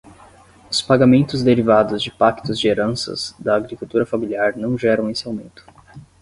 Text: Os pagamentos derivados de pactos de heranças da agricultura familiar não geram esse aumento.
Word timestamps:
Os 0.67 0.81
pagamentos 0.81 1.43
derivados 1.43 2.01
de 2.01 2.09
pactos 2.09 2.57
de 2.59 2.67
heranças 2.67 3.35
da 3.37 3.55
agricultura 3.55 4.03
familiar 4.03 4.57
não 4.57 4.75
geram 4.75 5.11
esse 5.11 5.27
aumento. 5.27 5.63